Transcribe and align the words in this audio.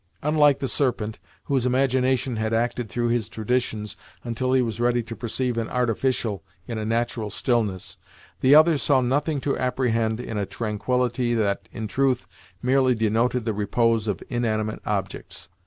Unlike 0.23 0.61
the 0.61 0.67
Serpent, 0.67 1.19
whose 1.43 1.63
imagination 1.67 2.37
had 2.37 2.55
acted 2.55 2.89
through 2.89 3.09
his 3.09 3.29
traditions 3.29 3.95
until 4.23 4.53
he 4.53 4.63
was 4.63 4.79
ready 4.79 5.03
to 5.03 5.15
perceive 5.15 5.59
an 5.59 5.69
artificial, 5.69 6.41
in 6.67 6.79
a 6.79 6.85
natural 6.85 7.29
stillness, 7.29 7.97
the 8.39 8.55
others 8.55 8.81
saw 8.81 9.01
nothing 9.01 9.39
to 9.41 9.55
apprehend 9.59 10.19
in 10.19 10.39
a 10.39 10.45
tranquility 10.47 11.35
that, 11.35 11.69
in 11.71 11.87
truth, 11.87 12.27
merely 12.63 12.95
denoted 12.95 13.45
the 13.45 13.53
repose 13.53 14.07
of 14.07 14.23
inanimate 14.27 14.81
objects. 14.87 15.49